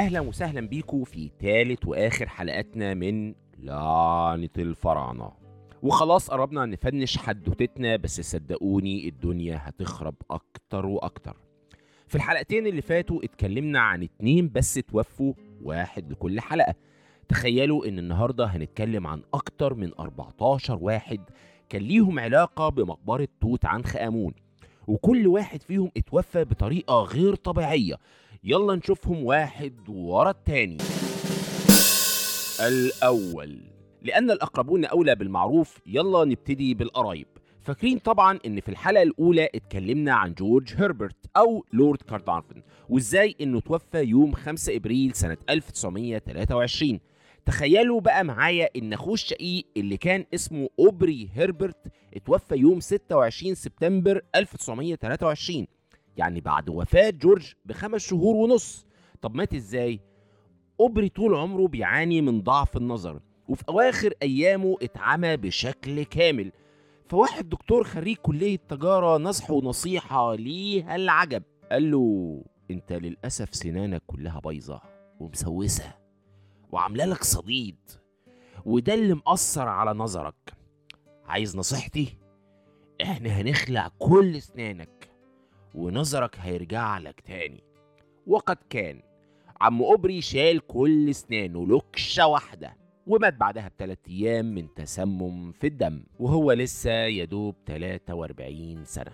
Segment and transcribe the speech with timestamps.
[0.00, 5.32] أهلا وسهلا بيكم في تالت وآخر حلقاتنا من لعنة الفراعنة.
[5.82, 11.36] وخلاص قربنا نفنش حدوتتنا بس صدقوني الدنيا هتخرب أكتر وأكتر.
[12.08, 16.74] في الحلقتين اللي فاتوا اتكلمنا عن اتنين بس توفوا واحد لكل حلقة.
[17.28, 21.20] تخيلوا إن النهاردة هنتكلم عن أكتر من 14 واحد
[21.68, 24.32] كان ليهم علاقة بمقبرة توت عنخ آمون.
[24.86, 27.96] وكل واحد فيهم اتوفى بطريقة غير طبيعية.
[28.44, 30.76] يلا نشوفهم واحد ورا التاني.
[32.60, 33.58] الأول.
[34.02, 37.26] لأن الأقربون أولى بالمعروف يلا نبتدي بالقرايب.
[37.60, 43.60] فاكرين طبعا إن في الحلقة الأولى اتكلمنا عن جورج هربرت أو لورد كاردارفن وإزاي إنه
[43.60, 47.00] توفى يوم 5 إبريل سنة 1923
[47.46, 54.22] تخيلوا بقى معايا إن أخوه الشقيق اللي كان اسمه أوبري هربرت اتوفى يوم 26 سبتمبر
[54.34, 55.66] 1923
[56.16, 58.86] يعني بعد وفاة جورج بخمس شهور ونص.
[59.22, 60.00] طب مات إزاي؟
[60.80, 66.52] اوبري طول عمره بيعاني من ضعف النظر وفي أواخر أيامه اتعمى بشكل كامل.
[67.08, 74.40] فواحد دكتور خريج كلية تجارة نصحه نصيحة ليها العجب قال له أنت للأسف سنانك كلها
[74.40, 74.80] بايظة
[75.20, 75.94] ومسوسة
[76.72, 77.76] وعاملة لك صديد
[78.64, 80.52] وده اللي مأثر على نظرك.
[81.26, 82.18] عايز نصيحتي؟
[83.02, 84.99] إحنا هنخلع كل اسنانك
[85.74, 87.62] ونظرك هيرجع لك تاني.
[88.26, 89.00] وقد كان
[89.60, 92.76] عم أوبري شال كل اسنانه لكشة واحدة
[93.06, 99.12] ومات بعدها بثلاث أيام من تسمم في الدم وهو لسه يدوب 43 سنة.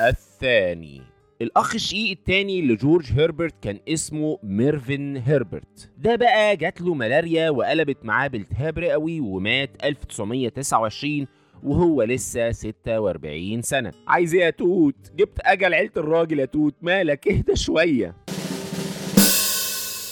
[0.00, 1.02] الثاني
[1.42, 5.90] الأخ الشقيق التاني لجورج هربرت كان اسمه ميرفن هربرت.
[5.98, 11.26] ده بقى جات له ملاريا وقلبت معاه بالتهاب رئوي ومات 1929
[11.62, 13.92] وهو لسه 46 سنة.
[14.06, 18.16] عايز إيه يا توت؟ جبت أجل عيلة الراجل يا توت مالك؟ اهدى شوية.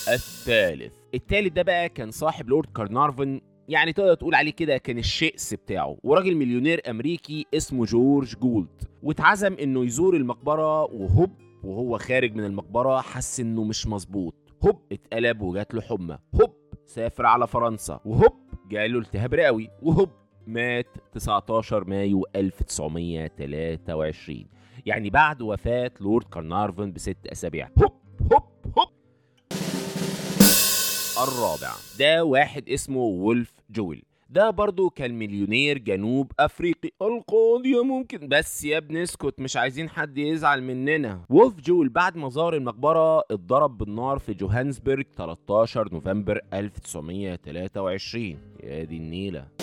[0.08, 0.92] الثالث.
[1.14, 5.96] التالت ده بقى كان صاحب لورد كارنارفن يعني تقدر تقول عليه كده كان الشئس بتاعه.
[6.02, 8.82] وراجل مليونير أمريكي اسمه جورج جولد.
[9.02, 11.30] واتعزم إنه يزور المقبرة وهوب
[11.64, 14.34] وهو خارج من المقبرة حس إنه مش مظبوط.
[14.64, 16.18] هوب اتقلب وجات له حمى.
[16.34, 16.50] هوب
[16.86, 18.00] سافر على فرنسا.
[18.04, 18.32] وهوب
[18.70, 19.68] جاله التهاب رئوي.
[19.82, 20.10] وهوب
[20.52, 24.44] مات 19 مايو 1923
[24.86, 27.68] يعني بعد وفاة لورد كارنارفن بست أسابيع.
[27.82, 27.92] هوب
[28.32, 28.42] هوب
[28.78, 28.88] هوب.
[31.28, 31.72] الرابع.
[31.98, 34.02] ده واحد اسمه وولف جويل.
[34.30, 36.90] ده برضو كان مليونير جنوب أفريقي.
[37.02, 38.28] القاضية ممكن.
[38.28, 41.20] بس يا ابني اسكت مش عايزين حد يزعل مننا.
[41.30, 48.96] وولف جول بعد ما زار المقبرة اتضرب بالنار في جوهانسبرج 13 نوفمبر 1923 يا دي
[48.96, 49.59] النيلة.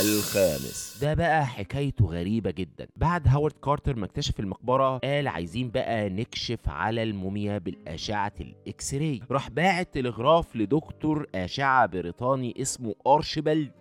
[0.00, 0.98] الخامس.
[1.02, 2.86] ده بقى حكايته غريبة جدا.
[2.96, 9.20] بعد هاورد كارتر ما اكتشف المقبرة قال عايزين بقى نكشف على الموميا بالأشعة ال x-ray
[9.30, 13.72] راح باعت تلغراف لدكتور أشعة بريطاني اسمه أرشبالد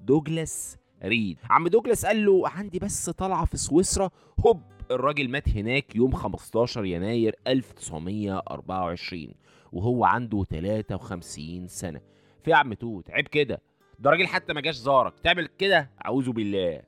[0.00, 1.38] دوجلاس ريد.
[1.50, 4.10] عم دوجلاس قال له عندي بس طلعة في سويسرا.
[4.46, 9.34] هوب الراجل مات هناك يوم 15 يناير 1924
[9.72, 12.00] وهو عنده 53 سنة.
[12.44, 13.60] في يا عم توت عيب كده.
[14.00, 15.12] ده راجل حتى ما جاش زارك.
[15.24, 16.82] تعمل كده أعوذ بالله.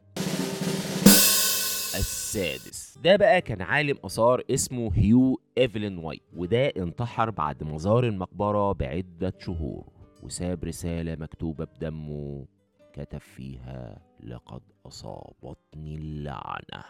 [1.95, 2.99] السادس.
[3.05, 8.72] ده بقى كان عالم آثار اسمه هيو إيفلين وايت وده انتحر بعد ما زار المقبرة
[8.72, 9.84] بعدة شهور
[10.22, 12.47] وساب رسالة مكتوبة بدمه
[12.93, 16.84] كتب فيها لقد أصابتني اللعنة.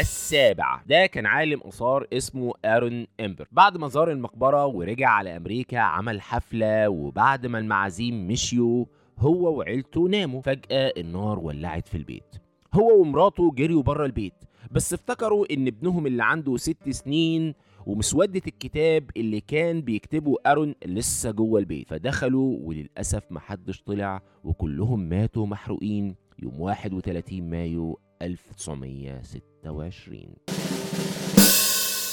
[0.00, 3.48] السابع ده كان عالم آثار اسمه آرون إمبر.
[3.52, 8.84] بعد ما زار المقبرة ورجع على أمريكا عمل حفلة وبعد ما المعازيم مشيوا
[9.18, 10.40] هو وعيلته ناموا.
[10.40, 12.36] فجأة النار ولعت في البيت.
[12.74, 14.34] هو ومراته جريوا بره البيت.
[14.70, 17.54] بس افتكروا إن ابنهم اللي عنده ست سنين
[17.86, 21.88] ومسودة الكتاب اللي كان بيكتبه أرون لسه جوه البيت.
[21.88, 26.14] فدخلوا وللأسف محدش طلع وكلهم ماتوا محروقين.
[26.42, 30.36] يوم 31 مايو 1926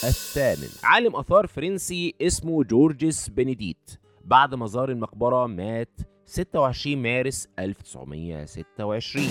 [0.03, 0.69] الثامن.
[0.83, 3.91] عالم آثار فرنسي اسمه جورجيس بنديت.
[4.25, 9.25] بعد ما زار المقبرة مات 26 مارس 1926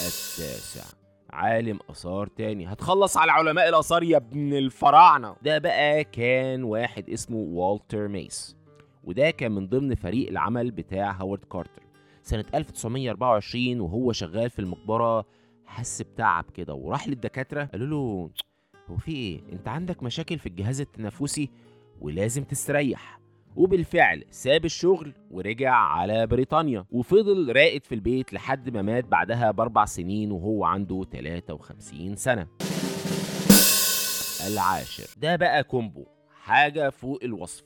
[0.00, 0.84] التاسع.
[1.30, 2.72] عالم آثار تاني.
[2.72, 5.36] هتخلص على علماء الآثار يا ابن الفراعنة.
[5.42, 8.56] ده بقى كان واحد اسمه والتر ميس.
[9.04, 11.82] وده كان من ضمن فريق العمل بتاع هاورد كارتر.
[12.22, 15.26] سنة 1924 وهو شغال في المقبرة
[15.66, 18.30] حس بتعب كده وراح للدكاترة قالوا له
[18.90, 21.50] هو في إيه؟ أنت عندك مشاكل في الجهاز التنفسي
[22.00, 23.20] ولازم تستريح.
[23.56, 29.84] وبالفعل ساب الشغل ورجع على بريطانيا وفضل راقد في البيت لحد ما مات بعدها بأربع
[29.84, 32.46] سنين وهو عنده 53 سنة.
[34.46, 35.06] العاشر.
[35.16, 36.04] ده بقى combo
[36.42, 37.64] حاجة فوق الوصف.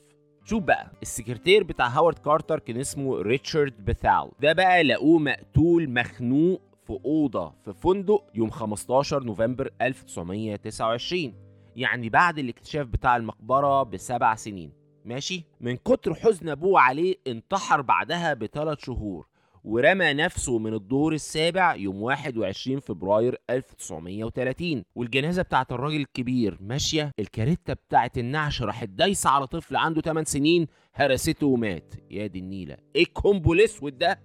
[0.49, 6.61] شوف بقى؟ السكرتير بتاع هاورد كارتر كان اسمه ريتشارد بثال ده بقى لقوه مقتول مخنوق
[6.87, 11.33] في أوضة في فندق يوم 15 نوفمبر 1929
[11.75, 14.71] يعني بعد الاكتشاف بتاع المقبرة بسبع سنين.
[15.05, 19.27] ماشي؟ من كتر حزن أبوه عليه انتحر بعدها بثلاث شهور.
[19.71, 27.73] ورمى نفسه من الدور السابع يوم 21 فبراير 1930 والجنازة بتاعت الراجل الكبير ماشية الكاريتا
[27.73, 31.93] بتاعت النعش راحت دايسة على طفل عنده 8 سنين هرسته ومات.
[32.11, 32.77] يا دي النيلة.
[32.95, 34.19] إيه ال combo الأسود ده؟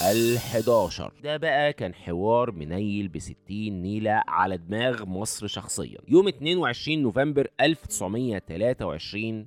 [0.00, 3.36] ال11 ده بقى كان حوار منيل ب 60
[3.82, 5.98] نيلة على دماغ مصر شخصيا.
[6.08, 9.46] يوم 22 نوفمبر 1923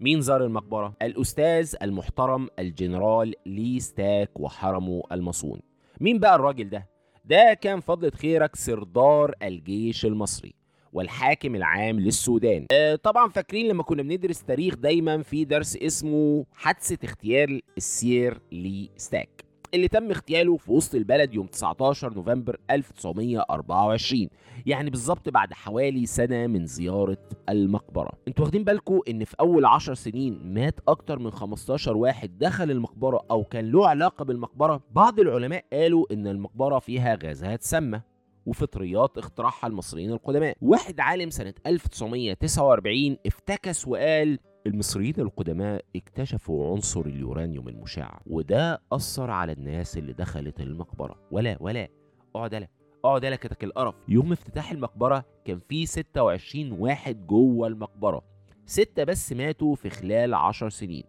[0.00, 5.60] مين زار المقبرة؟ الأستاذ المحترم الجنرال لي ستاك وحرمه المصون
[6.00, 6.88] مين بقى الراجل ده؟
[7.24, 10.54] ده كان فضلة خيرك سردار الجيش المصري
[10.92, 17.08] والحاكم العام للسودان آه طبعا فاكرين لما كنا بندرس تاريخ دايما في درس اسمه حادثة
[17.08, 24.28] اغتيال السير لي ستاك اللي تم اغتياله في وسط البلد يوم 19 نوفمبر 1924
[24.66, 27.18] يعني بالظبط بعد حوالي سنة من زيارة
[27.48, 28.12] المقبرة.
[28.28, 33.24] أنتوا واخدين بالكم إن في أول 10 سنين مات أكتر من 15 واحد دخل المقبرة
[33.30, 38.02] أو كان له علاقة بالمقبرة؟ بعض العلماء قالوا إن المقبرة فيها غازات سامة
[38.46, 40.56] وفطريات اخترعها المصريين القدماء.
[40.60, 44.38] واحد عالم سنة 1949 افتكس وقال
[44.68, 51.16] المصريين القدماء اكتشفوا عنصر اليورانيوم المشع وده أثر على الناس اللي دخلت المقبرة.
[51.30, 51.88] ولا ولا.
[52.34, 52.68] اقعد لا
[53.04, 53.94] اقعد لا كتك القرف.
[54.08, 58.22] يوم افتتاح المقبرة كان في 26 واحد جوه المقبرة.
[58.66, 61.04] ستة بس ماتوا في خلال 10 سنين.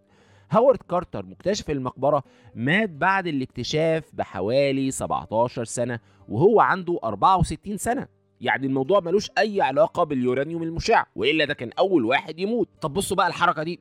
[0.51, 2.23] هاورد كارتر مكتشف المقبرة
[2.55, 8.07] مات بعد الاكتشاف بحوالي 17 سنة وهو عنده 64 سنة.
[8.41, 12.69] يعني الموضوع ملوش أي علاقة باليورانيوم المشع وإلا ده كان أول واحد يموت.
[12.81, 13.79] طب بصوا بقى الحركة دي.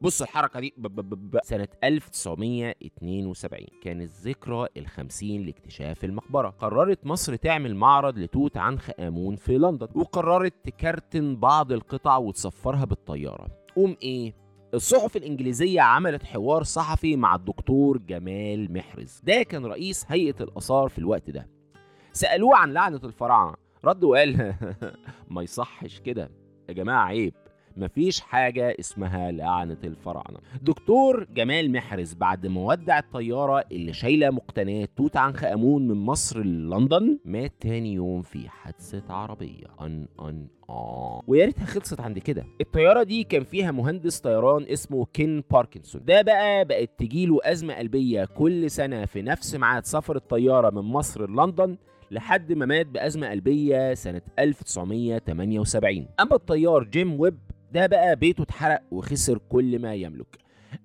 [0.00, 0.74] بصوا الحركة دي.
[1.42, 6.48] سنة 1972 كانت ذكرى ال50 لاكتشاف المقبرة.
[6.48, 13.48] قررت مصر تعمل معرض لتوت عنخ آمون في لندن وقررت تكرتن بعض القطع وتسفرها بالطيارة.
[13.76, 14.34] قوم إيه؟
[14.74, 19.20] الصحف الإنجليزية عملت حوار صحفي مع الدكتور جمال محرز.
[19.24, 21.48] ده كان رئيس هيئة الآثار في الوقت ده.
[22.12, 23.54] سألوه عن لعنة الفراعنة.
[23.84, 24.54] رد وقال
[25.30, 26.30] ما يصحش كده.
[26.68, 27.34] يا جماعة عيب
[27.76, 30.38] مفيش حاجة اسمها لعنة الفراعنة.
[30.62, 36.38] دكتور جمال محرز بعد ما ودع الطيارة اللي شايلة مقتنيات توت عنخ آمون من مصر
[36.42, 39.66] للندن مات تاني يوم في حادثة عربية.
[39.80, 42.44] أن أن آه ويا ريتها خلصت عند كده.
[42.60, 46.04] الطيارة دي كان فيها مهندس طيران اسمه كين باركنسون.
[46.04, 51.30] ده بقى بقت تجيله أزمة قلبية كل سنة في نفس ميعاد سفر الطيارة من مصر
[51.30, 51.76] للندن
[52.12, 57.38] لحد ما مات بأزمة قلبية سنة 1978 أما الطيار جيم ويب
[57.72, 60.38] ده بقى بيته اتحرق وخسر كل ما يملك.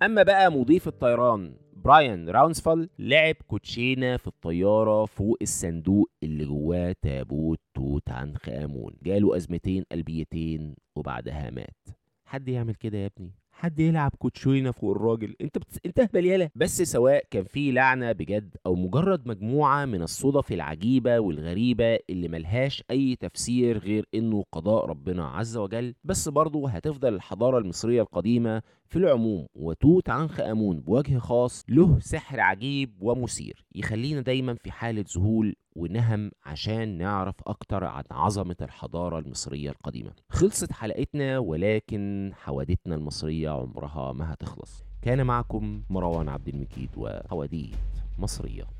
[0.04, 7.60] أما بقى مضيف الطيران براين راونسفال لعب كوتشينة في الطيارة فوق الصندوق اللي جواه تابوت
[7.74, 11.88] توت عنخ آمون جاله أزمتين قلبيتين وبعدها مات.
[12.26, 15.36] حد يعمل كده يا ابني؟ حد يلعب كوتشينة فوق الراجل.
[15.42, 15.80] انت بتس...
[15.86, 22.00] انت يالا بس سواء كان في لعنة بجد أو مجرد مجموعة من الصدف العجيبة والغريبة
[22.10, 25.94] اللي ملهاش أي تفسير غير إنه قضاء ربنا عز وجل.
[26.04, 32.40] بس برضه هتفضل الحضارة المصرية القديمة في العموم وتوت عنخ آمون بوجه خاص له سحر
[32.40, 39.70] عجيب ومثير يخلينا دايما في حالة ذهول ونهم عشان نعرف أكتر عن عظمة الحضارة المصرية
[39.70, 40.12] القديمة.
[40.30, 44.84] خلصت حلقتنا ولكن حوادثنا المصرية عمرها ما هتخلص.
[45.02, 47.76] كان معكم مروان عبد المجيد وحواديت
[48.20, 48.77] مصرية.